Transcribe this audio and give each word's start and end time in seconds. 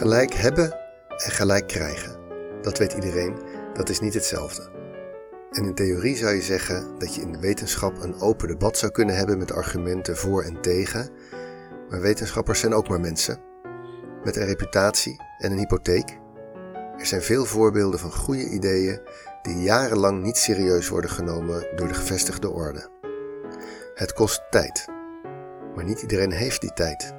Gelijk 0.00 0.34
hebben 0.34 0.72
en 1.08 1.30
gelijk 1.30 1.66
krijgen. 1.66 2.16
Dat 2.62 2.78
weet 2.78 2.92
iedereen, 2.92 3.36
dat 3.74 3.88
is 3.88 4.00
niet 4.00 4.14
hetzelfde. 4.14 4.70
En 5.50 5.64
in 5.64 5.74
theorie 5.74 6.16
zou 6.16 6.34
je 6.34 6.42
zeggen 6.42 6.98
dat 6.98 7.14
je 7.14 7.20
in 7.20 7.32
de 7.32 7.38
wetenschap 7.38 8.02
een 8.02 8.20
open 8.20 8.48
debat 8.48 8.78
zou 8.78 8.92
kunnen 8.92 9.16
hebben 9.16 9.38
met 9.38 9.52
argumenten 9.52 10.16
voor 10.16 10.42
en 10.42 10.60
tegen. 10.60 11.10
Maar 11.90 12.00
wetenschappers 12.00 12.60
zijn 12.60 12.74
ook 12.74 12.88
maar 12.88 13.00
mensen. 13.00 13.40
Met 14.24 14.36
een 14.36 14.44
reputatie 14.44 15.20
en 15.38 15.52
een 15.52 15.58
hypotheek. 15.58 16.18
Er 16.98 17.06
zijn 17.06 17.22
veel 17.22 17.44
voorbeelden 17.44 18.00
van 18.00 18.12
goede 18.12 18.48
ideeën 18.48 19.00
die 19.42 19.62
jarenlang 19.62 20.22
niet 20.22 20.36
serieus 20.36 20.88
worden 20.88 21.10
genomen 21.10 21.66
door 21.76 21.88
de 21.88 21.94
gevestigde 21.94 22.50
orde. 22.50 22.88
Het 23.94 24.12
kost 24.12 24.42
tijd. 24.50 24.84
Maar 25.74 25.84
niet 25.84 26.02
iedereen 26.02 26.32
heeft 26.32 26.60
die 26.60 26.72
tijd. 26.72 27.14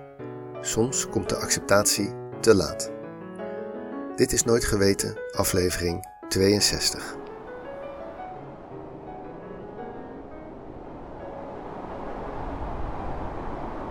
Soms 0.62 1.08
komt 1.10 1.30
de 1.30 1.36
acceptatie 1.36 2.21
te 2.42 2.56
laat. 2.56 2.92
Dit 4.16 4.32
is 4.32 4.44
Nooit 4.44 4.66
Geweten, 4.66 5.18
aflevering 5.32 6.08
62. 6.30 7.16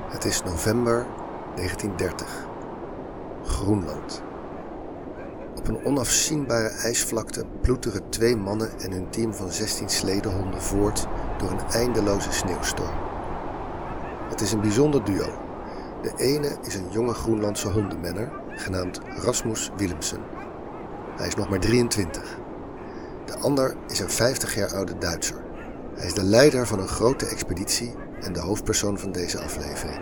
Het 0.08 0.24
is 0.24 0.42
november 0.42 1.06
1930. 1.54 2.46
Groenland. 3.44 4.22
Op 5.56 5.68
een 5.68 5.84
onafzienbare 5.84 6.68
ijsvlakte 6.68 7.44
ploeteren 7.60 8.08
twee 8.08 8.36
mannen 8.36 8.78
en 8.78 8.92
hun 8.92 9.10
team 9.10 9.34
van 9.34 9.50
16 9.50 9.88
sledehonden 9.88 10.62
voort 10.62 11.06
door 11.38 11.50
een 11.50 11.70
eindeloze 11.70 12.32
sneeuwstorm. 12.32 12.98
Het 14.28 14.40
is 14.40 14.52
een 14.52 14.60
bijzonder 14.60 15.04
duo. 15.04 15.39
De 16.02 16.12
ene 16.16 16.56
is 16.62 16.74
een 16.74 16.90
jonge 16.90 17.14
Groenlandse 17.14 17.68
hondenmenner, 17.68 18.32
genaamd 18.48 19.00
Rasmus 19.22 19.70
Willemsen. 19.76 20.20
Hij 21.16 21.26
is 21.26 21.34
nog 21.34 21.48
maar 21.48 21.60
23. 21.60 22.38
De 23.24 23.38
ander 23.38 23.76
is 23.88 24.00
een 24.00 24.10
50 24.10 24.54
jaar 24.54 24.74
oude 24.74 24.98
Duitser. 24.98 25.36
Hij 25.94 26.06
is 26.06 26.14
de 26.14 26.22
leider 26.22 26.66
van 26.66 26.80
een 26.80 26.88
grote 26.88 27.26
expeditie 27.26 27.94
en 28.20 28.32
de 28.32 28.40
hoofdpersoon 28.40 28.98
van 28.98 29.12
deze 29.12 29.40
aflevering. 29.40 30.00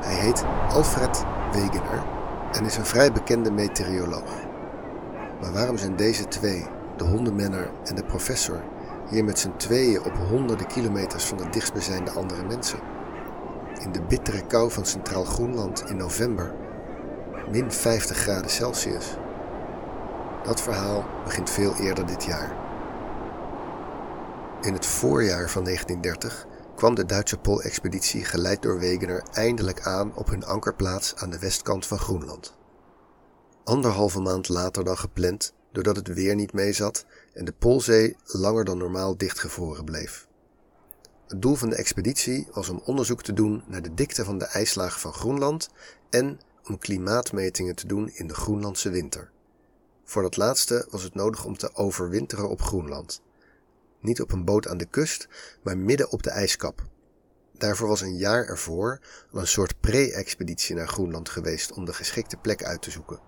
Hij 0.00 0.14
heet 0.14 0.44
Alfred 0.68 1.24
Wegener 1.52 2.06
en 2.52 2.64
is 2.64 2.76
een 2.76 2.86
vrij 2.86 3.12
bekende 3.12 3.50
meteoroloog. 3.50 4.34
Maar 5.40 5.52
waarom 5.52 5.76
zijn 5.76 5.96
deze 5.96 6.28
twee, 6.28 6.66
de 6.96 7.04
hondenmenner 7.04 7.70
en 7.84 7.94
de 7.94 8.04
professor, 8.04 8.62
hier 9.10 9.24
met 9.24 9.38
z'n 9.38 9.56
tweeën 9.56 10.04
op 10.04 10.16
honderden 10.28 10.66
kilometers 10.66 11.24
van 11.24 11.36
de 11.36 11.48
dichtstbijzijnde 11.50 12.10
andere 12.10 12.44
mensen? 12.44 12.93
In 13.82 13.92
de 13.92 14.02
bittere 14.02 14.46
kou 14.46 14.70
van 14.70 14.86
Centraal 14.86 15.24
Groenland 15.24 15.84
in 15.88 15.96
november, 15.96 16.54
min 17.50 17.72
50 17.72 18.16
graden 18.16 18.50
Celsius. 18.50 19.16
Dat 20.44 20.60
verhaal 20.60 21.04
begint 21.24 21.50
veel 21.50 21.74
eerder 21.76 22.06
dit 22.06 22.24
jaar. 22.24 22.56
In 24.60 24.72
het 24.72 24.86
voorjaar 24.86 25.50
van 25.50 25.64
1930 25.64 26.46
kwam 26.76 26.94
de 26.94 27.06
Duitse 27.06 27.38
Poolexpeditie 27.38 28.24
geleid 28.24 28.62
door 28.62 28.78
Wegener 28.78 29.22
eindelijk 29.32 29.80
aan 29.80 30.16
op 30.16 30.28
hun 30.28 30.44
ankerplaats 30.44 31.14
aan 31.16 31.30
de 31.30 31.38
westkant 31.38 31.86
van 31.86 31.98
Groenland. 31.98 32.54
Anderhalve 33.64 34.20
maand 34.20 34.48
later 34.48 34.84
dan 34.84 34.98
gepland, 34.98 35.54
doordat 35.72 35.96
het 35.96 36.08
weer 36.08 36.34
niet 36.34 36.52
meezat 36.52 37.04
en 37.32 37.44
de 37.44 37.52
Poolzee 37.52 38.16
langer 38.24 38.64
dan 38.64 38.78
normaal 38.78 39.16
dichtgevroren 39.16 39.84
bleef. 39.84 40.26
Het 41.28 41.42
doel 41.42 41.54
van 41.54 41.68
de 41.68 41.76
expeditie 41.76 42.48
was 42.52 42.68
om 42.68 42.82
onderzoek 42.84 43.22
te 43.22 43.32
doen 43.32 43.62
naar 43.66 43.82
de 43.82 43.94
dikte 43.94 44.24
van 44.24 44.38
de 44.38 44.44
ijslaag 44.44 45.00
van 45.00 45.12
Groenland 45.12 45.68
en 46.10 46.40
om 46.64 46.78
klimaatmetingen 46.78 47.74
te 47.74 47.86
doen 47.86 48.10
in 48.14 48.26
de 48.26 48.34
Groenlandse 48.34 48.90
winter. 48.90 49.30
Voor 50.04 50.22
dat 50.22 50.36
laatste 50.36 50.86
was 50.90 51.02
het 51.02 51.14
nodig 51.14 51.44
om 51.44 51.56
te 51.56 51.74
overwinteren 51.74 52.48
op 52.48 52.62
Groenland. 52.62 53.22
Niet 54.00 54.20
op 54.20 54.32
een 54.32 54.44
boot 54.44 54.68
aan 54.68 54.78
de 54.78 54.84
kust, 54.84 55.28
maar 55.62 55.78
midden 55.78 56.10
op 56.10 56.22
de 56.22 56.30
ijskap. 56.30 56.82
Daarvoor 57.52 57.88
was 57.88 58.00
een 58.00 58.16
jaar 58.16 58.44
ervoor 58.44 59.00
al 59.32 59.40
een 59.40 59.46
soort 59.46 59.80
pre-expeditie 59.80 60.74
naar 60.74 60.88
Groenland 60.88 61.28
geweest 61.28 61.72
om 61.72 61.84
de 61.84 61.92
geschikte 61.92 62.36
plek 62.36 62.64
uit 62.64 62.82
te 62.82 62.90
zoeken. 62.90 63.20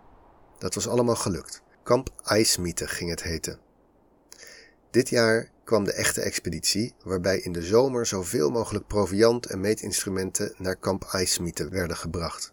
Dat 0.58 0.74
was 0.74 0.88
allemaal 0.88 1.16
gelukt. 1.16 1.62
Kamp 1.82 2.10
IJsmiete 2.24 2.86
ging 2.88 3.10
het 3.10 3.22
heten. 3.22 3.58
Dit 4.90 5.08
jaar 5.08 5.50
kwam 5.66 5.84
de 5.84 5.92
echte 5.92 6.20
expeditie, 6.20 6.94
waarbij 7.04 7.38
in 7.38 7.52
de 7.52 7.62
zomer 7.62 8.06
zoveel 8.06 8.50
mogelijk 8.50 8.86
proviant 8.86 9.46
en 9.46 9.60
meetinstrumenten 9.60 10.54
naar 10.58 10.76
kamp 10.76 11.04
IJsmiete 11.04 11.68
werden 11.68 11.96
gebracht. 11.96 12.52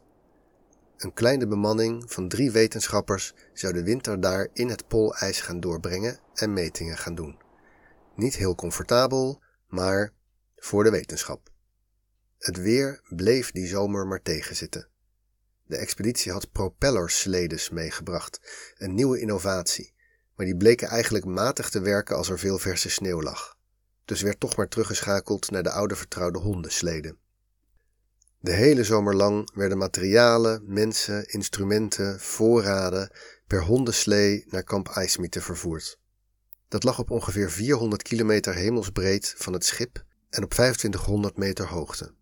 Een 0.97 1.13
kleine 1.13 1.47
bemanning 1.47 2.11
van 2.11 2.27
drie 2.27 2.51
wetenschappers 2.51 3.33
zou 3.53 3.73
de 3.73 3.83
winter 3.83 4.21
daar 4.21 4.47
in 4.53 4.69
het 4.69 4.87
poolijs 4.87 5.41
gaan 5.41 5.59
doorbrengen 5.59 6.19
en 6.33 6.53
metingen 6.53 6.97
gaan 6.97 7.15
doen. 7.15 7.37
Niet 8.15 8.35
heel 8.35 8.55
comfortabel, 8.55 9.41
maar 9.67 10.13
voor 10.55 10.83
de 10.83 10.91
wetenschap. 10.91 11.49
Het 12.37 12.57
weer 12.57 13.01
bleef 13.09 13.51
die 13.51 13.67
zomer 13.67 14.07
maar 14.07 14.21
tegenzitten. 14.21 14.87
De 15.65 15.77
expeditie 15.77 16.31
had 16.31 16.51
propellersledes 16.51 17.69
meegebracht, 17.69 18.39
een 18.77 18.93
nieuwe 18.93 19.19
innovatie, 19.19 19.93
maar 20.35 20.45
die 20.45 20.57
bleken 20.57 20.87
eigenlijk 20.87 21.25
matig 21.25 21.69
te 21.69 21.79
werken 21.79 22.15
als 22.15 22.29
er 22.29 22.39
veel 22.39 22.57
verse 22.57 22.89
sneeuw 22.89 23.21
lag. 23.21 23.57
Dus 24.05 24.21
werd 24.21 24.39
toch 24.39 24.55
maar 24.55 24.67
teruggeschakeld 24.67 25.51
naar 25.51 25.63
de 25.63 25.71
oude 25.71 25.95
vertrouwde 25.95 26.39
hondensleden. 26.39 27.17
De 28.39 28.51
hele 28.51 28.83
zomer 28.83 29.15
lang 29.15 29.49
werden 29.53 29.77
materialen, 29.77 30.63
mensen, 30.65 31.25
instrumenten, 31.25 32.19
voorraden 32.19 33.11
per 33.47 33.63
hondenslee 33.63 34.45
naar 34.47 34.63
kamp 34.63 34.87
IJsmiete 34.87 35.41
vervoerd. 35.41 35.99
Dat 36.67 36.83
lag 36.83 36.99
op 36.99 37.11
ongeveer 37.11 37.51
400 37.51 38.01
kilometer 38.01 38.53
hemelsbreed 38.53 39.33
van 39.37 39.53
het 39.53 39.65
schip 39.65 40.03
en 40.29 40.43
op 40.43 40.49
2500 40.49 41.37
meter 41.37 41.67
hoogte. 41.67 42.13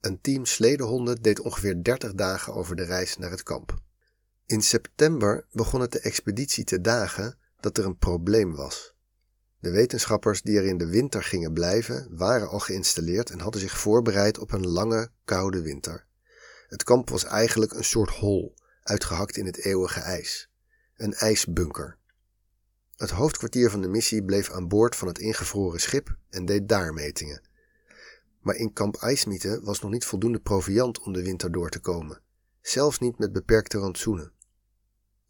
Een 0.00 0.20
team 0.20 0.44
sledehonden 0.44 1.22
deed 1.22 1.40
ongeveer 1.40 1.82
30 1.82 2.14
dagen 2.14 2.54
over 2.54 2.76
de 2.76 2.84
reis 2.84 3.16
naar 3.16 3.30
het 3.30 3.42
kamp. 3.42 3.78
In 4.46 4.62
september 4.62 5.46
begon 5.52 5.80
het 5.80 5.92
de 5.92 6.00
expeditie 6.00 6.64
te 6.64 6.80
dagen 6.80 7.38
dat 7.60 7.78
er 7.78 7.84
een 7.84 7.98
probleem 7.98 8.54
was. 8.54 8.94
De 9.58 9.70
wetenschappers 9.70 10.42
die 10.42 10.58
er 10.58 10.64
in 10.64 10.78
de 10.78 10.86
winter 10.86 11.22
gingen 11.22 11.52
blijven, 11.52 12.16
waren 12.16 12.48
al 12.48 12.58
geïnstalleerd 12.58 13.30
en 13.30 13.40
hadden 13.40 13.60
zich 13.60 13.78
voorbereid 13.78 14.38
op 14.38 14.52
een 14.52 14.66
lange, 14.66 15.10
koude 15.24 15.62
winter. 15.62 16.06
Het 16.68 16.82
kamp 16.82 17.10
was 17.10 17.24
eigenlijk 17.24 17.72
een 17.72 17.84
soort 17.84 18.10
hol, 18.10 18.54
uitgehakt 18.82 19.36
in 19.36 19.46
het 19.46 19.64
eeuwige 19.64 20.00
ijs. 20.00 20.50
Een 20.96 21.14
ijsbunker. 21.14 21.98
Het 22.96 23.10
hoofdkwartier 23.10 23.70
van 23.70 23.80
de 23.80 23.88
missie 23.88 24.24
bleef 24.24 24.50
aan 24.50 24.68
boord 24.68 24.96
van 24.96 25.08
het 25.08 25.18
ingevroren 25.18 25.80
schip 25.80 26.16
en 26.30 26.44
deed 26.44 26.68
daar 26.68 26.92
metingen. 26.92 27.48
Maar 28.40 28.54
in 28.54 28.72
kamp 28.72 28.96
IJsmiete 28.96 29.60
was 29.62 29.80
nog 29.80 29.90
niet 29.90 30.04
voldoende 30.04 30.40
proviand 30.40 31.00
om 31.00 31.12
de 31.12 31.22
winter 31.22 31.52
door 31.52 31.68
te 31.70 31.80
komen, 31.80 32.22
zelfs 32.60 32.98
niet 32.98 33.18
met 33.18 33.32
beperkte 33.32 33.78
rantsoenen. 33.78 34.34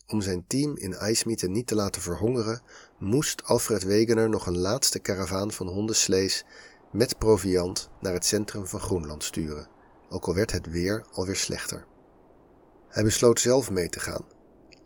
Om 0.09 0.21
zijn 0.21 0.45
team 0.47 0.77
in 0.77 0.95
IJsmiete 0.95 1.49
niet 1.49 1.67
te 1.67 1.75
laten 1.75 2.03
verhongeren, 2.03 2.61
moest 2.99 3.45
Alfred 3.45 3.83
Wegener 3.83 4.29
nog 4.29 4.47
een 4.47 4.59
laatste 4.59 4.99
karavaan 4.99 5.53
van 5.53 5.67
hondenslees 5.67 6.45
met 6.93 7.19
proviand 7.19 7.91
naar 8.01 8.13
het 8.13 8.25
centrum 8.25 8.67
van 8.67 8.81
Groenland 8.81 9.25
sturen, 9.25 9.69
ook 10.09 10.27
al 10.27 10.35
werd 10.35 10.53
het 10.53 10.71
weer 10.71 11.07
alweer 11.13 11.37
slechter. 11.37 11.87
Hij 12.89 13.03
besloot 13.03 13.41
zelf 13.41 13.71
mee 13.71 13.89
te 13.89 14.01
gaan. 14.01 14.25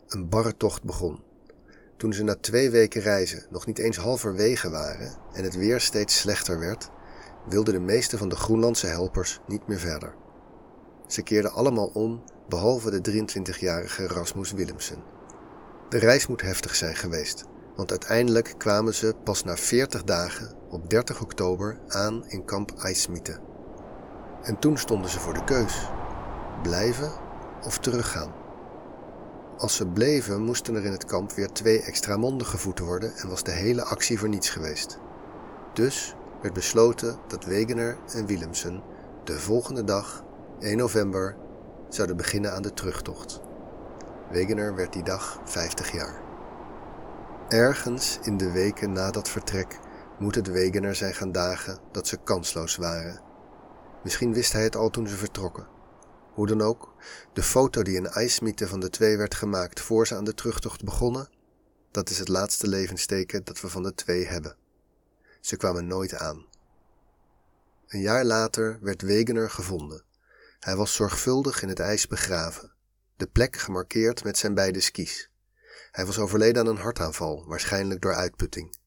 Een 0.07 0.29
barre 0.29 0.57
tocht 0.57 0.83
begon. 0.83 1.23
Toen 1.97 2.13
ze 2.13 2.23
na 2.23 2.35
twee 2.35 2.69
weken 2.69 3.01
reizen 3.01 3.45
nog 3.49 3.65
niet 3.65 3.79
eens 3.79 3.97
halverwege 3.97 4.69
waren 4.69 5.17
en 5.33 5.43
het 5.43 5.55
weer 5.55 5.79
steeds 5.79 6.19
slechter 6.19 6.59
werd, 6.59 6.89
wilden 7.49 7.73
de 7.73 7.79
meeste 7.79 8.17
van 8.17 8.29
de 8.29 8.35
Groenlandse 8.35 8.87
helpers 8.87 9.39
niet 9.47 9.67
meer 9.67 9.79
verder. 9.79 10.15
Ze 11.07 11.21
keerden 11.21 11.51
allemaal 11.51 11.87
om, 11.87 12.23
behalve 12.51 13.01
de 13.01 13.25
23-jarige 13.25 14.07
Rasmus 14.07 14.51
Willemsen. 14.51 15.03
De 15.89 15.97
reis 15.97 16.27
moet 16.27 16.41
heftig 16.41 16.75
zijn 16.75 16.95
geweest, 16.95 17.43
want 17.75 17.89
uiteindelijk 17.89 18.53
kwamen 18.57 18.93
ze 18.93 19.15
pas 19.23 19.43
na 19.43 19.55
40 19.57 20.03
dagen 20.03 20.55
op 20.69 20.89
30 20.89 21.21
oktober 21.21 21.79
aan 21.87 22.27
in 22.27 22.45
kamp 22.45 22.71
IJsmiete. 22.77 23.39
En 24.41 24.59
toen 24.59 24.77
stonden 24.77 25.09
ze 25.09 25.19
voor 25.19 25.33
de 25.33 25.43
keus: 25.43 25.89
blijven 26.63 27.11
of 27.63 27.77
teruggaan. 27.77 28.33
Als 29.57 29.75
ze 29.75 29.87
bleven, 29.87 30.41
moesten 30.41 30.75
er 30.75 30.85
in 30.85 30.91
het 30.91 31.05
kamp 31.05 31.31
weer 31.31 31.51
twee 31.51 31.81
extra 31.81 32.17
monden 32.17 32.47
gevoed 32.47 32.79
worden 32.79 33.15
en 33.15 33.29
was 33.29 33.43
de 33.43 33.51
hele 33.51 33.83
actie 33.83 34.19
voor 34.19 34.29
niets 34.29 34.49
geweest. 34.49 34.99
Dus 35.73 36.15
werd 36.41 36.53
besloten 36.53 37.19
dat 37.27 37.45
Wegener 37.45 37.97
en 38.13 38.25
Willemsen 38.25 38.81
de 39.23 39.39
volgende 39.39 39.83
dag, 39.83 40.23
1 40.59 40.77
november, 40.77 41.35
zouden 41.95 42.17
beginnen 42.17 42.53
aan 42.53 42.61
de 42.61 42.73
terugtocht. 42.73 43.41
Wegener 44.29 44.75
werd 44.75 44.93
die 44.93 45.03
dag 45.03 45.39
50 45.43 45.91
jaar. 45.91 46.21
Ergens 47.49 48.19
in 48.21 48.37
de 48.37 48.51
weken 48.51 48.91
na 48.91 49.11
dat 49.11 49.29
vertrek 49.29 49.79
moet 50.19 50.35
het 50.35 50.47
Wegener 50.47 50.95
zijn 50.95 51.13
gaan 51.13 51.31
dagen 51.31 51.79
dat 51.91 52.07
ze 52.07 52.17
kansloos 52.17 52.75
waren. 52.75 53.21
Misschien 54.03 54.33
wist 54.33 54.53
hij 54.53 54.63
het 54.63 54.75
al 54.75 54.89
toen 54.89 55.07
ze 55.07 55.15
vertrokken. 55.15 55.67
Hoe 56.33 56.47
dan 56.47 56.61
ook, 56.61 56.93
de 57.33 57.43
foto 57.43 57.81
die 57.81 57.95
in 57.95 58.07
IJsmiete 58.07 58.67
van 58.67 58.79
de 58.79 58.89
twee 58.89 59.17
werd 59.17 59.35
gemaakt 59.35 59.79
voor 59.79 60.07
ze 60.07 60.15
aan 60.15 60.23
de 60.23 60.33
terugtocht 60.33 60.83
begonnen, 60.83 61.29
dat 61.91 62.09
is 62.09 62.19
het 62.19 62.27
laatste 62.27 62.67
levensteken 62.67 63.43
dat 63.43 63.61
we 63.61 63.69
van 63.69 63.83
de 63.83 63.93
twee 63.93 64.27
hebben. 64.27 64.55
Ze 65.41 65.57
kwamen 65.57 65.87
nooit 65.87 66.13
aan. 66.13 66.45
Een 67.87 68.01
jaar 68.01 68.25
later 68.25 68.77
werd 68.81 69.01
Wegener 69.01 69.49
gevonden. 69.49 70.03
Hij 70.61 70.75
was 70.75 70.93
zorgvuldig 70.93 71.61
in 71.61 71.69
het 71.69 71.79
ijs 71.79 72.07
begraven, 72.07 72.73
de 73.15 73.27
plek 73.27 73.57
gemarkeerd 73.57 74.23
met 74.23 74.37
zijn 74.37 74.53
beide 74.53 74.79
skis. 74.79 75.31
Hij 75.91 76.05
was 76.05 76.19
overleden 76.19 76.61
aan 76.61 76.67
een 76.67 76.81
hartaanval, 76.81 77.47
waarschijnlijk 77.47 78.01
door 78.01 78.13
uitputting. 78.13 78.77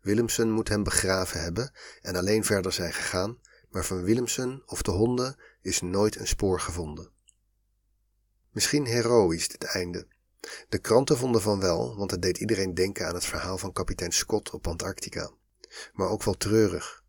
Willemsen 0.00 0.50
moet 0.50 0.68
hem 0.68 0.82
begraven 0.82 1.42
hebben 1.42 1.72
en 2.00 2.16
alleen 2.16 2.44
verder 2.44 2.72
zijn 2.72 2.92
gegaan, 2.92 3.38
maar 3.70 3.84
van 3.84 4.02
Willemsen 4.02 4.62
of 4.66 4.82
de 4.82 4.90
honden 4.90 5.40
is 5.60 5.80
nooit 5.80 6.16
een 6.16 6.26
spoor 6.26 6.60
gevonden. 6.60 7.10
Misschien 8.50 8.86
heroïs 8.86 9.48
dit 9.48 9.64
einde. 9.64 10.06
De 10.68 10.78
kranten 10.78 11.16
vonden 11.16 11.40
van 11.40 11.60
wel, 11.60 11.96
want 11.96 12.10
het 12.10 12.22
deed 12.22 12.38
iedereen 12.38 12.74
denken 12.74 13.06
aan 13.06 13.14
het 13.14 13.24
verhaal 13.24 13.58
van 13.58 13.72
kapitein 13.72 14.12
Scott 14.12 14.50
op 14.50 14.66
Antarctica. 14.66 15.30
Maar 15.92 16.08
ook 16.08 16.22
wel 16.22 16.36
treurig. 16.36 17.02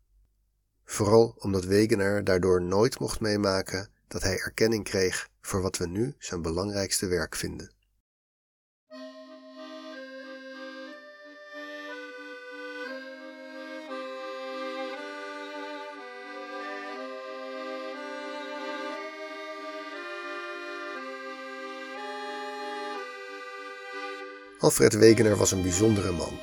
Vooral 0.84 1.36
omdat 1.38 1.64
Wegener 1.64 2.24
daardoor 2.24 2.62
nooit 2.62 2.98
mocht 2.98 3.20
meemaken 3.20 3.94
dat 4.08 4.22
hij 4.22 4.38
erkenning 4.38 4.84
kreeg 4.84 5.28
voor 5.40 5.62
wat 5.62 5.76
we 5.76 5.86
nu 5.86 6.14
zijn 6.18 6.42
belangrijkste 6.42 7.06
werk 7.06 7.36
vinden. 7.36 7.74
Alfred 24.58 24.94
Wegener 24.94 25.36
was 25.36 25.52
een 25.52 25.62
bijzondere 25.62 26.12
man. 26.12 26.38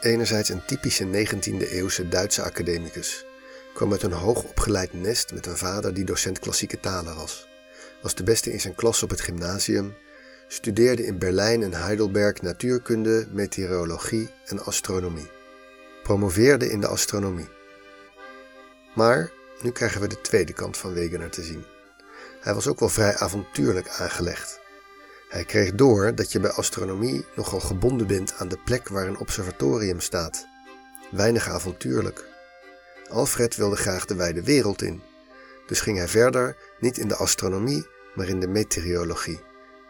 Enerzijds 0.00 0.48
een 0.48 0.64
typische 0.64 1.04
19e-eeuwse 1.04 2.08
Duitse 2.08 2.42
academicus. 2.42 3.24
Kwam 3.74 3.92
uit 3.92 4.02
een 4.02 4.12
hoogopgeleid 4.12 4.92
nest 4.92 5.32
met 5.32 5.46
een 5.46 5.56
vader 5.56 5.94
die 5.94 6.04
docent 6.04 6.38
klassieke 6.38 6.80
talen 6.80 7.16
was. 7.16 7.48
Was 8.02 8.14
de 8.14 8.22
beste 8.22 8.52
in 8.52 8.60
zijn 8.60 8.74
klas 8.74 9.02
op 9.02 9.10
het 9.10 9.20
gymnasium. 9.20 9.94
Studeerde 10.48 11.06
in 11.06 11.18
Berlijn 11.18 11.62
en 11.62 11.72
Heidelberg 11.72 12.42
natuurkunde, 12.42 13.26
meteorologie 13.30 14.30
en 14.44 14.64
astronomie. 14.64 15.30
Promoveerde 16.02 16.70
in 16.70 16.80
de 16.80 16.86
astronomie. 16.86 17.48
Maar 18.94 19.32
nu 19.62 19.70
krijgen 19.70 20.00
we 20.00 20.08
de 20.08 20.20
tweede 20.20 20.52
kant 20.52 20.76
van 20.76 20.92
Wegener 20.92 21.30
te 21.30 21.42
zien. 21.42 21.64
Hij 22.40 22.54
was 22.54 22.66
ook 22.66 22.80
wel 22.80 22.88
vrij 22.88 23.16
avontuurlijk 23.16 23.88
aangelegd. 23.88 24.60
Hij 25.28 25.44
kreeg 25.44 25.74
door 25.74 26.14
dat 26.14 26.32
je 26.32 26.40
bij 26.40 26.50
astronomie 26.50 27.26
nogal 27.36 27.60
gebonden 27.60 28.06
bent 28.06 28.34
aan 28.38 28.48
de 28.48 28.58
plek 28.64 28.88
waar 28.88 29.06
een 29.06 29.18
observatorium 29.18 30.00
staat. 30.00 30.46
Weinig 31.10 31.48
avontuurlijk. 31.48 32.32
Alfred 33.08 33.56
wilde 33.56 33.76
graag 33.76 34.04
de 34.04 34.14
wijde 34.14 34.42
wereld 34.42 34.82
in. 34.82 35.02
Dus 35.66 35.80
ging 35.80 35.98
hij 35.98 36.08
verder, 36.08 36.56
niet 36.80 36.98
in 36.98 37.08
de 37.08 37.16
astronomie, 37.16 37.86
maar 38.14 38.28
in 38.28 38.40
de 38.40 38.48
meteorologie, 38.48 39.40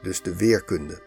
dus 0.02 0.22
de 0.22 0.37
weerkunde. 0.37 1.02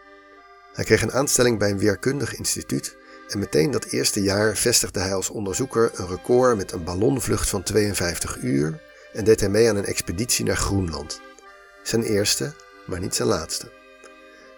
Hij 0.74 0.86
kreeg 0.86 1.02
een 1.02 1.14
aanstelling 1.14 1.60
bij 1.60 1.70
een 1.70 1.80
weerkundig 1.80 2.36
instituut 2.36 2.98
en 3.28 3.40
meteen 3.40 3.72
dat 3.72 3.86
eerste 3.86 4.22
jaar 4.22 4.56
vestigde 4.56 5.00
hij 5.00 5.14
als 5.14 5.30
onderzoeker 5.30 5.92
een 5.94 6.08
record 6.08 6.58
met 6.58 6.72
een 6.72 6.84
ballonvlucht 6.84 7.50
van 7.50 7.64
52 7.64 8.38
uur 8.38 8.82
en 9.14 9.24
deed 9.24 9.40
hij 9.40 9.50
mee 9.50 9.70
aan 9.70 9.76
een 9.76 9.86
expeditie 9.86 10.46
naar 10.46 10.58
Groenland. 10.58 11.22
Zijn 11.84 12.04
eerste, 12.04 12.54
maar 12.86 13.00
niet 13.00 13.16
zijn 13.16 13.28
laatste. 13.28 13.72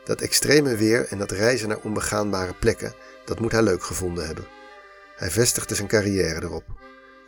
Dat 0.04 0.22
extreme 0.22 0.76
weer 0.76 1.08
en 1.10 1.18
dat 1.18 1.32
reizen 1.32 1.68
naar 1.68 1.80
onbegaanbare 1.84 2.54
plekken, 2.54 2.94
dat 3.26 3.40
moet 3.40 3.52
hij 3.52 3.64
leuk 3.64 3.84
gevonden 3.84 4.26
hebben. 4.26 4.48
Hij 5.16 5.32
vestigde 5.32 5.76
zijn 5.76 5.88
carrière 5.88 6.44
erop. 6.44 6.64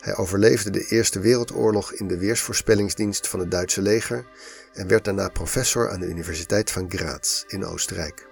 Hij 0.02 0.16
overleefde 0.16 0.70
de 0.70 0.86
Eerste 0.88 1.20
Wereldoorlog 1.20 1.94
in 1.94 2.08
de 2.08 2.18
weersvoorspellingsdienst 2.18 3.28
van 3.28 3.40
het 3.40 3.52
Duitse 3.52 3.82
leger 3.82 4.26
en 4.74 4.88
werd 4.88 5.06
daarna 5.06 5.30
professor 5.30 5.90
aan 5.90 6.00
de 6.00 6.08
Universiteit 6.08 6.72
van 6.72 6.86
Graz 6.90 7.44
in 7.48 7.66
Oostenrijk. 7.66 8.28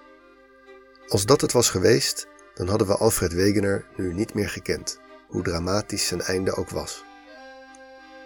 Als 1.08 1.26
dat 1.26 1.42
het 1.42 1.52
was 1.52 1.70
geweest, 1.70 2.28
dan 2.54 2.68
hadden 2.68 2.88
we 2.88 2.96
Alfred 2.96 3.34
Wegener 3.34 3.86
nu 3.96 4.14
niet 4.14 4.34
meer 4.34 4.50
gekend, 4.50 5.00
hoe 5.28 5.44
dramatisch 5.44 6.08
zijn 6.08 6.22
einde 6.22 6.56
ook 6.56 6.70
was. 6.70 7.04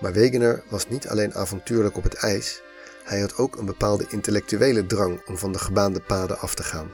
Maar 0.01 0.13
Wegener 0.13 0.63
was 0.69 0.89
niet 0.89 1.07
alleen 1.07 1.33
avontuurlijk 1.33 1.97
op 1.97 2.03
het 2.03 2.13
ijs, 2.13 2.61
hij 3.03 3.19
had 3.19 3.37
ook 3.37 3.55
een 3.55 3.65
bepaalde 3.65 4.05
intellectuele 4.09 4.85
drang 4.85 5.21
om 5.25 5.37
van 5.37 5.51
de 5.51 5.59
gebaande 5.59 6.01
paden 6.01 6.39
af 6.39 6.55
te 6.55 6.63
gaan. 6.63 6.91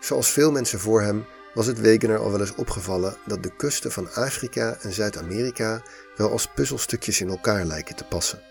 Zoals 0.00 0.30
veel 0.30 0.52
mensen 0.52 0.80
voor 0.80 1.02
hem 1.02 1.24
was 1.54 1.66
het 1.66 1.80
Wegener 1.80 2.18
al 2.18 2.30
wel 2.30 2.40
eens 2.40 2.54
opgevallen 2.54 3.16
dat 3.26 3.42
de 3.42 3.56
kusten 3.56 3.92
van 3.92 4.12
Afrika 4.14 4.76
en 4.80 4.92
Zuid-Amerika 4.92 5.82
wel 6.16 6.30
als 6.30 6.46
puzzelstukjes 6.46 7.20
in 7.20 7.28
elkaar 7.28 7.64
lijken 7.64 7.96
te 7.96 8.04
passen. 8.04 8.42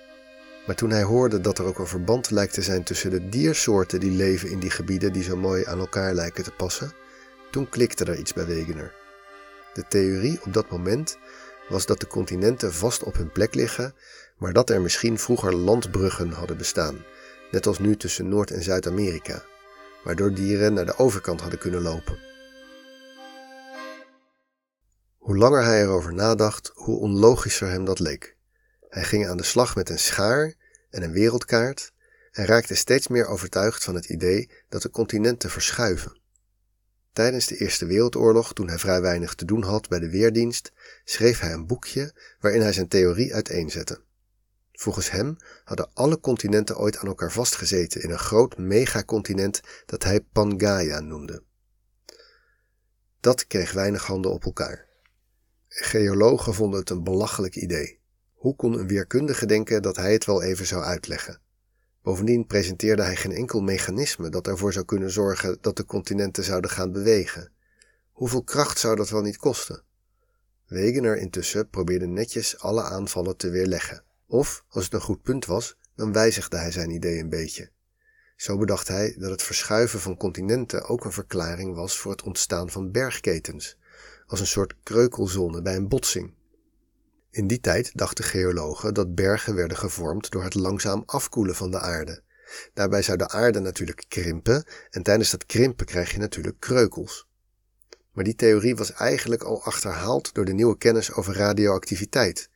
Maar 0.66 0.76
toen 0.76 0.90
hij 0.90 1.04
hoorde 1.04 1.42
dat 1.42 1.58
er 1.58 1.66
ook 1.66 1.80
een 1.80 1.88
verband 1.88 2.32
lijkt 2.32 2.54
te 2.54 2.62
zijn 2.62 2.84
tussen 2.84 3.10
de 3.10 3.30
diersoorten 3.30 4.00
die 4.00 4.12
leven 4.12 4.50
in 4.50 4.60
die 4.60 4.72
gebieden 4.72 5.14
die 5.14 5.24
zo 5.24 5.38
mooi 5.38 5.66
aan 5.66 5.80
elkaar 5.80 6.14
lijken 6.14 6.44
te 6.44 6.52
passen, 6.52 6.92
toen 7.52 7.70
klikte 7.70 8.06
er 8.06 8.20
iets 8.20 8.34
bij 8.34 8.46
Wegener. 8.46 8.94
De 9.74 9.84
theorie 9.88 10.40
op 10.46 10.54
dat 10.54 10.70
moment 10.70 11.18
was 11.70 11.86
dat 11.86 12.00
de 12.00 12.08
continenten 12.08 12.74
vast 12.74 13.04
op 13.04 13.16
hun 13.16 13.32
plek 13.32 13.56
liggen 13.56 13.94
maar 14.40 14.54
dat 14.54 14.70
er 14.70 14.82
misschien 14.82 15.20
vroeger 15.20 15.56
landbruggen 15.56 16.32
hadden 16.32 16.58
bestaan, 16.58 17.06
net 17.52 17.68
als 17.68 17.80
nu 17.80 17.96
tussen 17.96 18.30
Noord- 18.30 18.52
en 18.52 18.64
Zuid-Amerika, 18.64 19.44
waardoor 20.04 20.34
dieren 20.34 20.74
naar 20.74 20.86
de 20.86 20.98
overkant 20.98 21.42
hadden 21.42 21.60
kunnen 21.60 21.82
lopen. 21.82 22.29
Hoe 25.30 25.38
langer 25.38 25.64
hij 25.64 25.82
erover 25.82 26.14
nadacht, 26.14 26.72
hoe 26.74 27.00
onlogischer 27.00 27.70
hem 27.70 27.86
dat 27.86 28.00
leek. 28.00 28.36
Hij 28.88 29.04
ging 29.04 29.28
aan 29.28 29.38
de 29.38 29.44
slag 29.44 29.76
met 29.76 29.90
een 29.90 30.00
schaar 30.00 30.54
en 30.90 31.04
een 31.04 31.12
wereldkaart 31.12 31.92
en 32.32 32.46
raakte 32.46 32.76
steeds 32.76 33.08
meer 33.08 33.26
overtuigd 33.26 33.84
van 33.84 33.96
het 33.96 34.06
idee 34.06 34.50
dat 34.70 34.82
de 34.82 34.90
continenten 34.90 35.50
verschuiven. 35.50 36.20
Tijdens 37.14 37.48
de 37.48 37.58
Eerste 37.58 37.86
Wereldoorlog, 37.86 38.54
toen 38.54 38.68
hij 38.68 38.78
vrij 38.78 39.02
weinig 39.02 39.34
te 39.34 39.46
doen 39.46 39.64
had 39.64 39.88
bij 39.88 40.00
de 40.00 40.10
Weerdienst, 40.10 40.72
schreef 41.04 41.40
hij 41.40 41.54
een 41.54 41.68
boekje 41.68 42.14
waarin 42.40 42.62
hij 42.62 42.74
zijn 42.74 42.88
theorie 42.88 43.34
uiteenzette. 43.34 44.02
Volgens 44.72 45.12
hem 45.12 45.38
hadden 45.64 45.90
alle 45.94 46.20
continenten 46.20 46.78
ooit 46.78 46.98
aan 46.98 47.08
elkaar 47.08 47.32
vastgezeten 47.32 48.02
in 48.02 48.12
een 48.12 48.20
groot 48.20 48.58
megacontinent 48.58 49.62
dat 49.86 50.04
hij 50.04 50.22
Pangaea 50.22 51.00
noemde. 51.00 51.44
Dat 53.20 53.48
kreeg 53.48 53.72
weinig 53.72 54.06
handen 54.06 54.32
op 54.32 54.46
elkaar. 54.46 54.89
Geologen 55.82 56.54
vonden 56.54 56.80
het 56.80 56.90
een 56.90 57.04
belachelijk 57.04 57.56
idee. 57.56 58.00
Hoe 58.34 58.56
kon 58.56 58.80
een 58.80 58.88
weerkundige 58.88 59.46
denken 59.46 59.82
dat 59.82 59.96
hij 59.96 60.14
het 60.14 60.26
wel 60.26 60.44
even 60.44 60.66
zou 60.66 60.84
uitleggen? 60.84 61.42
Bovendien 62.02 62.46
presenteerde 62.46 63.02
hij 63.02 63.16
geen 63.16 63.32
enkel 63.32 63.62
mechanisme 63.62 64.30
dat 64.30 64.48
ervoor 64.48 64.74
zou 64.74 64.86
kunnen 64.86 65.12
zorgen 65.12 65.58
dat 65.62 65.78
de 65.78 65.86
continenten 65.86 66.44
zouden 66.44 66.70
gaan 66.70 66.92
bewegen. 66.92 67.52
Hoeveel 68.12 68.44
kracht 68.44 68.80
zou 68.80 68.96
dat 68.96 69.10
wel 69.10 69.22
niet 69.22 69.38
kosten? 69.38 69.84
Wegener 70.68 71.18
intussen 71.18 71.70
probeerde 71.70 72.08
netjes 72.08 72.60
alle 72.60 72.84
aanvallen 72.84 73.38
te 73.38 73.50
weerleggen. 73.50 74.04
Of, 74.28 74.64
als 74.70 74.84
het 74.84 74.94
een 74.94 75.02
goed 75.02 75.22
punt 75.22 75.46
was, 75.46 75.78
dan 75.96 76.14
wijzigde 76.14 76.58
hij 76.58 76.72
zijn 76.72 76.90
idee 76.90 77.20
een 77.20 77.30
beetje. 77.30 77.72
Zo 78.36 78.58
bedacht 78.58 78.88
hij 78.88 79.16
dat 79.18 79.32
het 79.32 79.44
verschuiven 79.44 80.00
van 80.00 80.18
continenten 80.18 80.88
ook 80.88 81.06
een 81.06 81.12
verklaring 81.12 81.76
was 81.76 81.98
voor 81.98 82.12
het 82.12 82.24
ontstaan 82.24 82.70
van 82.70 82.92
bergketens, 82.92 83.78
als 84.30 84.40
een 84.40 84.48
soort 84.48 84.76
kreukelzone 84.84 85.62
bij 85.62 85.76
een 85.76 85.88
botsing. 85.88 86.34
In 87.32 87.48
die 87.48 87.60
tijd 87.60 87.92
dachten 87.94 88.24
geologen 88.24 88.94
dat 88.94 89.16
bergen 89.16 89.56
werden 89.56 89.78
gevormd 89.78 90.32
door 90.32 90.44
het 90.44 90.54
langzaam 90.54 91.04
afkoelen 91.06 91.56
van 91.56 91.72
de 91.72 91.80
aarde. 91.80 92.22
Daarbij 92.74 93.02
zou 93.02 93.18
de 93.18 93.30
aarde 93.30 93.60
natuurlijk 93.60 94.06
krimpen 94.08 94.64
en 94.90 95.04
tijdens 95.04 95.32
dat 95.32 95.46
krimpen 95.46 95.86
krijg 95.86 96.12
je 96.12 96.18
natuurlijk 96.18 96.60
kreukels. 96.60 97.28
Maar 98.12 98.24
die 98.24 98.36
theorie 98.36 98.76
was 98.76 98.94
eigenlijk 98.94 99.44
al 99.44 99.64
achterhaald 99.64 100.34
door 100.34 100.46
de 100.46 100.54
nieuwe 100.54 100.78
kennis 100.78 101.14
over 101.14 101.36
radioactiviteit, 101.36 102.50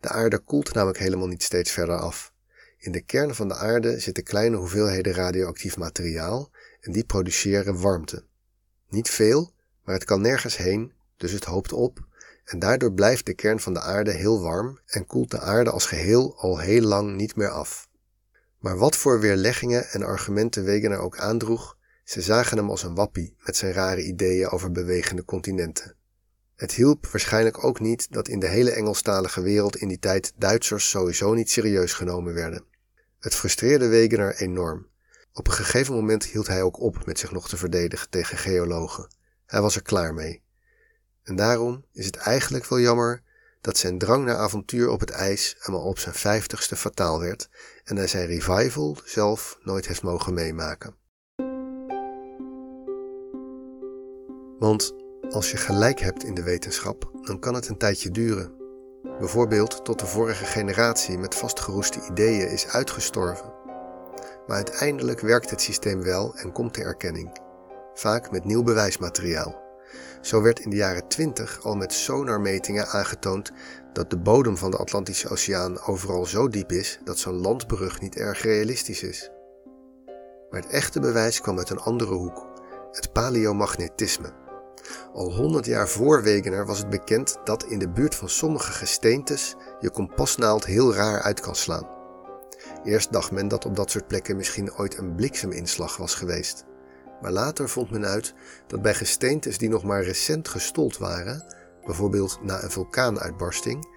de 0.00 0.08
aarde 0.08 0.38
koelt 0.38 0.74
namelijk 0.74 0.98
helemaal 0.98 1.26
niet 1.26 1.42
steeds 1.42 1.70
verder 1.70 1.96
af. 1.96 2.32
In 2.78 2.92
de 2.92 3.00
kern 3.00 3.34
van 3.34 3.48
de 3.48 3.54
aarde 3.54 4.00
zitten 4.00 4.24
kleine 4.24 4.56
hoeveelheden 4.56 5.12
radioactief 5.12 5.76
materiaal 5.76 6.50
en 6.80 6.92
die 6.92 7.04
produceren 7.04 7.80
warmte. 7.80 8.24
Niet 8.88 9.10
veel, 9.10 9.52
maar 9.84 9.94
het 9.94 10.04
kan 10.04 10.20
nergens 10.20 10.56
heen, 10.56 10.92
dus 11.20 11.32
het 11.32 11.44
hoopt 11.44 11.72
op 11.72 12.08
en 12.44 12.58
daardoor 12.58 12.92
blijft 12.92 13.26
de 13.26 13.34
kern 13.34 13.60
van 13.60 13.74
de 13.74 13.80
aarde 13.80 14.10
heel 14.10 14.42
warm 14.42 14.78
en 14.86 15.06
koelt 15.06 15.30
de 15.30 15.40
aarde 15.40 15.70
als 15.70 15.86
geheel 15.86 16.36
al 16.38 16.58
heel 16.58 16.82
lang 16.82 17.16
niet 17.16 17.36
meer 17.36 17.48
af. 17.48 17.88
Maar 18.58 18.78
wat 18.78 18.96
voor 18.96 19.20
weerleggingen 19.20 19.88
en 19.88 20.02
argumenten 20.02 20.64
Wegener 20.64 20.98
ook 20.98 21.18
aandroeg, 21.18 21.76
ze 22.04 22.20
zagen 22.20 22.56
hem 22.56 22.70
als 22.70 22.82
een 22.82 22.94
wappie 22.94 23.34
met 23.44 23.56
zijn 23.56 23.72
rare 23.72 24.02
ideeën 24.02 24.48
over 24.48 24.72
bewegende 24.72 25.24
continenten. 25.24 25.94
Het 26.56 26.72
hielp 26.72 27.06
waarschijnlijk 27.06 27.64
ook 27.64 27.80
niet 27.80 28.12
dat 28.12 28.28
in 28.28 28.38
de 28.38 28.48
hele 28.48 28.70
Engelstalige 28.70 29.40
wereld 29.40 29.76
in 29.76 29.88
die 29.88 29.98
tijd 29.98 30.32
Duitsers 30.36 30.90
sowieso 30.90 31.34
niet 31.34 31.50
serieus 31.50 31.92
genomen 31.92 32.34
werden. 32.34 32.64
Het 33.18 33.34
frustreerde 33.34 33.88
Wegener 33.88 34.36
enorm. 34.36 34.86
Op 35.32 35.46
een 35.46 35.52
gegeven 35.52 35.94
moment 35.94 36.24
hield 36.24 36.46
hij 36.46 36.62
ook 36.62 36.80
op 36.80 37.06
met 37.06 37.18
zich 37.18 37.32
nog 37.32 37.48
te 37.48 37.56
verdedigen 37.56 38.10
tegen 38.10 38.38
geologen. 38.38 39.08
Hij 39.46 39.60
was 39.60 39.76
er 39.76 39.82
klaar 39.82 40.14
mee. 40.14 40.42
En 41.22 41.36
daarom 41.36 41.84
is 41.92 42.06
het 42.06 42.16
eigenlijk 42.16 42.66
wel 42.66 42.80
jammer 42.80 43.22
dat 43.60 43.76
zijn 43.76 43.98
drang 43.98 44.24
naar 44.24 44.36
avontuur 44.36 44.88
op 44.88 45.00
het 45.00 45.10
ijs 45.10 45.56
hem 45.58 45.74
al 45.74 45.82
op 45.82 45.98
zijn 45.98 46.14
vijftigste 46.14 46.76
fataal 46.76 47.20
werd 47.20 47.48
en 47.84 47.96
hij 47.96 48.06
zijn 48.06 48.26
revival 48.26 48.96
zelf 49.04 49.58
nooit 49.62 49.86
heeft 49.86 50.02
mogen 50.02 50.34
meemaken. 50.34 50.94
Want 54.58 54.94
als 55.30 55.50
je 55.50 55.56
gelijk 55.56 56.00
hebt 56.00 56.24
in 56.24 56.34
de 56.34 56.42
wetenschap, 56.42 57.10
dan 57.22 57.38
kan 57.38 57.54
het 57.54 57.68
een 57.68 57.78
tijdje 57.78 58.10
duren. 58.10 58.58
Bijvoorbeeld 59.18 59.84
tot 59.84 59.98
de 59.98 60.06
vorige 60.06 60.44
generatie 60.44 61.18
met 61.18 61.34
vastgeroeste 61.34 62.00
ideeën 62.10 62.50
is 62.50 62.66
uitgestorven. 62.66 63.52
Maar 64.46 64.56
uiteindelijk 64.56 65.20
werkt 65.20 65.50
het 65.50 65.60
systeem 65.60 66.02
wel 66.02 66.34
en 66.36 66.52
komt 66.52 66.74
de 66.74 66.82
erkenning, 66.82 67.40
vaak 67.94 68.30
met 68.30 68.44
nieuw 68.44 68.62
bewijsmateriaal. 68.62 69.59
Zo 70.20 70.42
werd 70.42 70.60
in 70.60 70.70
de 70.70 70.76
jaren 70.76 71.08
20 71.08 71.60
al 71.62 71.76
met 71.76 71.92
sonarmetingen 71.92 72.88
aangetoond 72.88 73.52
dat 73.92 74.10
de 74.10 74.18
bodem 74.18 74.56
van 74.56 74.70
de 74.70 74.76
Atlantische 74.76 75.28
Oceaan 75.28 75.80
overal 75.80 76.26
zo 76.26 76.48
diep 76.48 76.72
is 76.72 76.98
dat 77.04 77.18
zo'n 77.18 77.40
landbrug 77.40 78.00
niet 78.00 78.16
erg 78.16 78.42
realistisch 78.42 79.02
is. 79.02 79.30
Maar 80.50 80.60
het 80.60 80.70
echte 80.70 81.00
bewijs 81.00 81.40
kwam 81.40 81.58
uit 81.58 81.70
een 81.70 81.80
andere 81.80 82.14
hoek, 82.14 82.46
het 82.90 83.12
paleomagnetisme. 83.12 84.32
Al 85.12 85.34
honderd 85.34 85.66
jaar 85.66 85.88
voor 85.88 86.22
Wegener 86.22 86.66
was 86.66 86.78
het 86.78 86.90
bekend 86.90 87.36
dat 87.44 87.64
in 87.64 87.78
de 87.78 87.88
buurt 87.88 88.14
van 88.14 88.28
sommige 88.28 88.72
gesteentes 88.72 89.54
je 89.80 89.90
kompasnaald 89.90 90.66
heel 90.66 90.94
raar 90.94 91.22
uit 91.22 91.40
kan 91.40 91.54
slaan. 91.54 91.88
Eerst 92.84 93.12
dacht 93.12 93.30
men 93.30 93.48
dat 93.48 93.64
op 93.64 93.76
dat 93.76 93.90
soort 93.90 94.06
plekken 94.06 94.36
misschien 94.36 94.74
ooit 94.74 94.98
een 94.98 95.14
blikseminslag 95.14 95.96
was 95.96 96.14
geweest. 96.14 96.64
Maar 97.20 97.32
later 97.32 97.68
vond 97.68 97.90
men 97.90 98.06
uit 98.06 98.34
dat 98.66 98.82
bij 98.82 98.94
gesteentes 98.94 99.58
die 99.58 99.68
nog 99.68 99.84
maar 99.84 100.02
recent 100.02 100.48
gestold 100.48 100.98
waren, 100.98 101.44
bijvoorbeeld 101.84 102.38
na 102.42 102.62
een 102.62 102.70
vulkaanuitbarsting, 102.70 103.88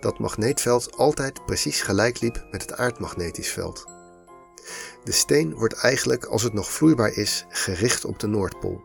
dat 0.00 0.18
magneetveld 0.18 0.96
altijd 0.96 1.46
precies 1.46 1.82
gelijk 1.82 2.20
liep 2.20 2.46
met 2.50 2.62
het 2.62 2.76
aardmagnetisch 2.76 3.50
veld. 3.50 3.84
De 5.04 5.12
steen 5.12 5.54
wordt 5.54 5.74
eigenlijk, 5.74 6.24
als 6.24 6.42
het 6.42 6.52
nog 6.52 6.70
vloeibaar 6.70 7.12
is, 7.16 7.46
gericht 7.48 8.04
op 8.04 8.18
de 8.18 8.26
Noordpool. 8.26 8.82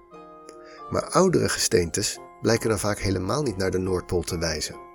Maar 0.90 1.10
oudere 1.10 1.50
gesteentes 1.50 2.20
blijken 2.42 2.70
dan 2.70 2.80
vaak 2.80 3.00
helemaal 3.00 3.44
niet 3.44 3.58
naar 3.58 3.72
de 3.72 3.78
Noordpool 3.78 4.22
te 4.22 4.38
wijzen. 4.38 4.86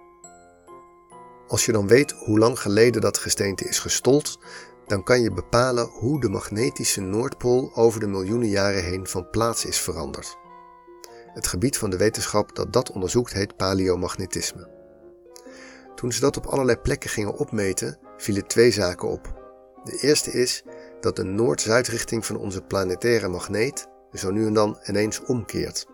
Als 1.49 1.67
je 1.67 1.73
dan 1.73 1.87
weet 1.87 2.11
hoe 2.11 2.39
lang 2.39 2.59
geleden 2.59 3.01
dat 3.01 3.19
gesteente 3.19 3.65
is 3.65 3.79
gestold, 3.79 4.39
dan 4.93 5.03
kan 5.03 5.21
je 5.21 5.33
bepalen 5.33 5.87
hoe 5.87 6.21
de 6.21 6.29
magnetische 6.29 7.01
Noordpool 7.01 7.71
over 7.75 8.01
de 8.01 8.07
miljoenen 8.07 8.49
jaren 8.49 8.85
heen 8.85 9.07
van 9.07 9.31
plaats 9.31 9.65
is 9.65 9.79
veranderd. 9.79 10.37
Het 11.27 11.47
gebied 11.47 11.77
van 11.77 11.91
de 11.91 11.97
wetenschap 11.97 12.57
dat 12.57 12.73
dat 12.73 12.93
onderzoekt 12.93 13.33
heet 13.33 13.57
paleomagnetisme. 13.57 14.69
Toen 15.95 16.13
ze 16.13 16.21
dat 16.21 16.37
op 16.37 16.47
allerlei 16.47 16.79
plekken 16.79 17.11
gingen 17.11 17.37
opmeten, 17.37 17.99
vielen 18.17 18.47
twee 18.47 18.71
zaken 18.71 19.09
op. 19.09 19.35
De 19.85 19.99
eerste 20.01 20.31
is 20.31 20.63
dat 21.01 21.17
de 21.17 21.25
noord-zuidrichting 21.25 22.27
van 22.27 22.37
onze 22.37 22.63
planetaire 22.63 23.29
magneet 23.29 23.89
zo 24.13 24.31
nu 24.31 24.47
en 24.47 24.55
dan 24.55 24.79
ineens 24.87 25.25
omkeert. 25.25 25.87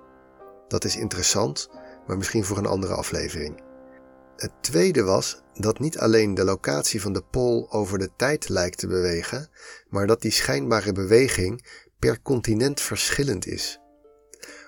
Dat 0.69 0.85
is 0.85 0.97
interessant, 0.97 1.69
maar 2.07 2.17
misschien 2.17 2.45
voor 2.45 2.59
een 2.59 2.67
andere 2.67 2.95
aflevering. 2.95 3.63
Het 4.39 4.53
tweede 4.61 5.03
was 5.03 5.43
dat 5.55 5.79
niet 5.79 5.99
alleen 5.99 6.35
de 6.35 6.45
locatie 6.45 7.01
van 7.01 7.13
de 7.13 7.23
pool 7.23 7.73
over 7.73 7.99
de 7.99 8.11
tijd 8.17 8.49
lijkt 8.49 8.79
te 8.79 8.87
bewegen, 8.87 9.51
maar 9.89 10.07
dat 10.07 10.23
die 10.23 10.31
schijnbare 10.31 10.93
beweging 10.93 11.67
per 11.99 12.23
continent 12.23 12.81
verschillend 12.81 13.47
is. 13.47 13.81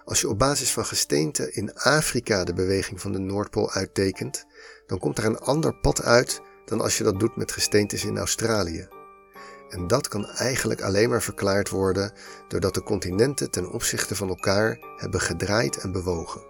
Als 0.04 0.20
je 0.20 0.28
op 0.28 0.38
basis 0.38 0.72
van 0.72 0.84
gesteente 0.84 1.52
in 1.52 1.74
Afrika 1.74 2.44
de 2.44 2.52
beweging 2.52 3.00
van 3.00 3.12
de 3.12 3.18
Noordpool 3.18 3.70
uittekent, 3.70 4.44
dan 4.86 4.98
komt 4.98 5.18
er 5.18 5.24
een 5.24 5.38
ander 5.38 5.74
pad 5.80 6.02
uit 6.02 6.40
dan 6.64 6.80
als 6.80 6.98
je 6.98 7.04
dat 7.04 7.20
doet 7.20 7.36
met 7.36 7.52
gesteentes 7.52 8.04
in 8.04 8.18
Australië. 8.18 8.88
En 9.68 9.86
dat 9.86 10.08
kan 10.08 10.26
eigenlijk 10.26 10.82
alleen 10.82 11.08
maar 11.08 11.22
verklaard 11.22 11.68
worden 11.68 12.12
doordat 12.48 12.74
de 12.74 12.82
continenten 12.82 13.50
ten 13.50 13.70
opzichte 13.70 14.16
van 14.16 14.28
elkaar 14.28 14.78
hebben 14.96 15.20
gedraaid 15.20 15.76
en 15.76 15.92
bewogen. 15.92 16.49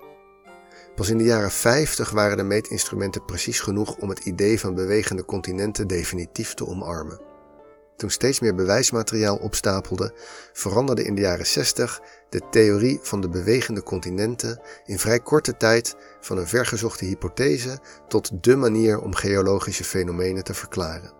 Pas 0.95 1.09
in 1.09 1.19
de 1.19 1.25
jaren 1.25 1.51
50 1.51 2.11
waren 2.11 2.37
de 2.37 2.43
meetinstrumenten 2.43 3.25
precies 3.25 3.61
genoeg 3.61 3.97
om 3.97 4.09
het 4.09 4.19
idee 4.19 4.61
van 4.61 4.75
bewegende 4.75 5.25
continenten 5.25 5.87
definitief 5.87 6.55
te 6.55 6.67
omarmen. 6.67 7.21
Toen 7.97 8.11
steeds 8.11 8.41
meer 8.41 8.55
bewijsmateriaal 8.55 9.37
opstapelde, 9.37 10.15
veranderde 10.53 11.05
in 11.05 11.15
de 11.15 11.21
jaren 11.21 11.47
60 11.47 12.01
de 12.29 12.41
theorie 12.51 12.99
van 13.03 13.21
de 13.21 13.29
bewegende 13.29 13.83
continenten 13.83 14.61
in 14.85 14.99
vrij 14.99 15.21
korte 15.21 15.57
tijd 15.57 15.97
van 16.21 16.39
een 16.39 16.49
vergezochte 16.49 17.05
hypothese 17.05 17.79
tot 18.09 18.45
de 18.45 18.57
manier 18.57 19.01
om 19.01 19.15
geologische 19.15 19.85
fenomenen 19.85 20.45
te 20.45 20.55
verklaren. 20.55 21.20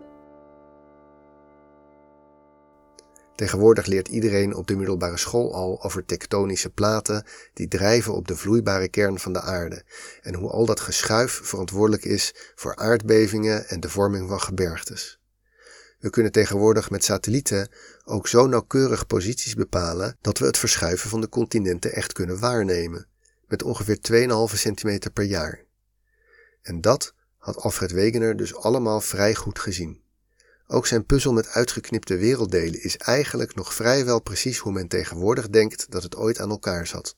Tegenwoordig 3.41 3.85
leert 3.85 4.07
iedereen 4.07 4.55
op 4.55 4.67
de 4.67 4.75
middelbare 4.75 5.17
school 5.17 5.53
al 5.53 5.83
over 5.83 6.05
tektonische 6.05 6.69
platen 6.69 7.25
die 7.53 7.67
drijven 7.67 8.13
op 8.13 8.27
de 8.27 8.35
vloeibare 8.35 8.87
kern 8.87 9.19
van 9.19 9.33
de 9.33 9.41
aarde 9.41 9.83
en 10.21 10.33
hoe 10.33 10.49
al 10.49 10.65
dat 10.65 10.79
geschuif 10.79 11.39
verantwoordelijk 11.43 12.05
is 12.05 12.33
voor 12.55 12.75
aardbevingen 12.75 13.67
en 13.67 13.79
de 13.79 13.89
vorming 13.89 14.29
van 14.29 14.41
gebergtes. 14.41 15.19
We 15.99 16.09
kunnen 16.09 16.31
tegenwoordig 16.31 16.89
met 16.89 17.03
satellieten 17.03 17.71
ook 18.03 18.27
zo 18.27 18.47
nauwkeurig 18.47 19.07
posities 19.07 19.53
bepalen 19.53 20.17
dat 20.21 20.37
we 20.37 20.45
het 20.45 20.57
verschuiven 20.57 21.09
van 21.09 21.21
de 21.21 21.29
continenten 21.29 21.93
echt 21.93 22.13
kunnen 22.13 22.39
waarnemen, 22.39 23.07
met 23.47 23.63
ongeveer 23.63 23.97
2,5 24.51 24.55
centimeter 24.55 25.11
per 25.11 25.25
jaar. 25.25 25.63
En 26.61 26.81
dat 26.81 27.13
had 27.37 27.57
Alfred 27.57 27.91
Wegener 27.91 28.37
dus 28.37 28.55
allemaal 28.55 29.01
vrij 29.01 29.35
goed 29.35 29.59
gezien. 29.59 30.00
Ook 30.73 30.87
zijn 30.87 31.05
puzzel 31.05 31.33
met 31.33 31.47
uitgeknipte 31.47 32.17
werelddelen 32.17 32.83
is 32.83 32.97
eigenlijk 32.97 33.55
nog 33.55 33.73
vrijwel 33.73 34.21
precies 34.21 34.57
hoe 34.57 34.71
men 34.71 34.87
tegenwoordig 34.87 35.49
denkt 35.49 35.91
dat 35.91 36.03
het 36.03 36.15
ooit 36.15 36.39
aan 36.39 36.49
elkaar 36.49 36.87
zat. 36.87 37.15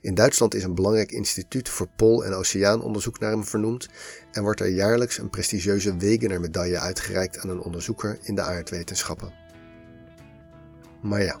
In 0.00 0.14
Duitsland 0.14 0.54
is 0.54 0.64
een 0.64 0.74
belangrijk 0.74 1.10
instituut 1.10 1.68
voor 1.68 1.88
pool- 1.96 2.24
en 2.24 2.32
oceaanonderzoek 2.32 3.18
naar 3.18 3.30
hem 3.30 3.44
vernoemd 3.44 3.88
en 4.30 4.42
wordt 4.42 4.60
er 4.60 4.68
jaarlijks 4.68 5.18
een 5.18 5.30
prestigieuze 5.30 5.96
Wegener-medaille 5.96 6.78
uitgereikt 6.78 7.38
aan 7.38 7.48
een 7.48 7.60
onderzoeker 7.60 8.18
in 8.22 8.34
de 8.34 8.42
aardwetenschappen. 8.42 9.34
Maar 11.02 11.22
ja, 11.22 11.40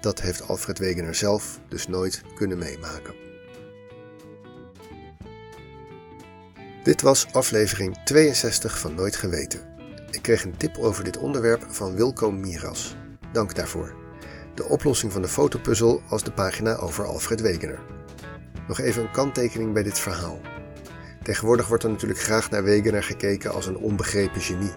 dat 0.00 0.20
heeft 0.20 0.48
Alfred 0.48 0.78
Wegener 0.78 1.14
zelf 1.14 1.60
dus 1.68 1.86
nooit 1.86 2.22
kunnen 2.34 2.58
meemaken. 2.58 3.14
Dit 6.82 7.00
was 7.00 7.26
aflevering 7.32 8.04
62 8.04 8.78
van 8.78 8.94
Nooit 8.94 9.16
Geweten. 9.16 9.75
Ik 10.10 10.22
kreeg 10.22 10.44
een 10.44 10.56
tip 10.56 10.78
over 10.78 11.04
dit 11.04 11.16
onderwerp 11.16 11.64
van 11.68 11.94
Wilco 11.94 12.30
Miras. 12.30 12.96
Dank 13.32 13.54
daarvoor. 13.54 13.94
De 14.54 14.64
oplossing 14.64 15.12
van 15.12 15.22
de 15.22 15.28
fotopuzzel 15.28 16.02
was 16.08 16.22
de 16.22 16.32
pagina 16.32 16.74
over 16.74 17.04
Alfred 17.04 17.40
Wegener. 17.40 17.78
Nog 18.68 18.80
even 18.80 19.02
een 19.02 19.10
kanttekening 19.10 19.72
bij 19.72 19.82
dit 19.82 19.98
verhaal. 19.98 20.40
Tegenwoordig 21.22 21.68
wordt 21.68 21.84
er 21.84 21.90
natuurlijk 21.90 22.20
graag 22.20 22.50
naar 22.50 22.64
Wegener 22.64 23.02
gekeken 23.02 23.52
als 23.52 23.66
een 23.66 23.76
onbegrepen 23.76 24.40
genie. 24.40 24.72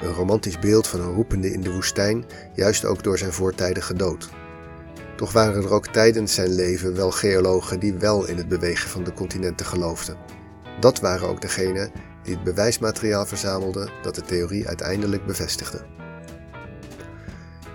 Een 0.00 0.12
romantisch 0.12 0.58
beeld 0.58 0.86
van 0.86 1.00
een 1.00 1.14
roepende 1.14 1.52
in 1.52 1.60
de 1.60 1.72
woestijn, 1.72 2.24
juist 2.54 2.84
ook 2.84 3.02
door 3.02 3.18
zijn 3.18 3.32
voortijdige 3.32 3.94
dood. 3.94 4.30
Toch 5.16 5.32
waren 5.32 5.62
er 5.62 5.72
ook 5.72 5.86
tijdens 5.86 6.34
zijn 6.34 6.54
leven 6.54 6.94
wel 6.94 7.10
geologen 7.10 7.80
die 7.80 7.94
wel 7.94 8.26
in 8.26 8.36
het 8.36 8.48
bewegen 8.48 8.90
van 8.90 9.04
de 9.04 9.12
continenten 9.12 9.66
geloofden. 9.66 10.16
Dat 10.80 11.00
waren 11.00 11.28
ook 11.28 11.40
degenen 11.40 11.92
die 12.22 12.34
het 12.34 12.44
bewijsmateriaal 12.44 13.26
verzamelde 13.26 13.90
dat 14.02 14.14
de 14.14 14.22
theorie 14.22 14.68
uiteindelijk 14.68 15.26
bevestigde. 15.26 15.80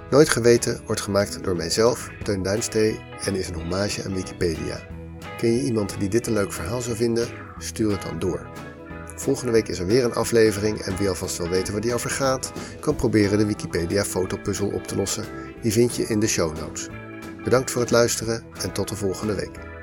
Nooit 0.09 0.29
geweten 0.29 0.81
wordt 0.85 1.01
gemaakt 1.01 1.43
door 1.43 1.55
mijzelf, 1.55 2.09
Teun 2.23 2.43
Duinstee 2.43 2.99
en 3.23 3.35
is 3.35 3.47
een 3.47 3.55
hommage 3.55 4.03
aan 4.03 4.13
Wikipedia. 4.13 4.79
Ken 5.37 5.51
je 5.51 5.63
iemand 5.63 5.99
die 5.99 6.09
dit 6.09 6.27
een 6.27 6.33
leuk 6.33 6.53
verhaal 6.53 6.81
zou 6.81 6.95
vinden? 6.95 7.27
Stuur 7.57 7.91
het 7.91 8.01
dan 8.01 8.19
door. 8.19 8.49
Volgende 9.15 9.51
week 9.51 9.67
is 9.67 9.79
er 9.79 9.85
weer 9.85 10.03
een 10.03 10.13
aflevering 10.13 10.79
en 10.79 10.97
wie 10.97 11.09
alvast 11.09 11.37
wil 11.37 11.49
weten 11.49 11.73
waar 11.73 11.81
die 11.81 11.93
over 11.93 12.09
gaat, 12.09 12.51
kan 12.79 12.95
proberen 12.95 13.37
de 13.37 13.45
Wikipedia 13.45 14.03
fotopuzzel 14.03 14.69
op 14.69 14.87
te 14.87 14.95
lossen. 14.95 15.25
Die 15.61 15.71
vind 15.71 15.95
je 15.95 16.03
in 16.03 16.19
de 16.19 16.27
show 16.27 16.57
notes. 16.57 16.87
Bedankt 17.43 17.71
voor 17.71 17.81
het 17.81 17.91
luisteren 17.91 18.43
en 18.61 18.71
tot 18.71 18.87
de 18.87 18.95
volgende 18.95 19.35
week. 19.35 19.76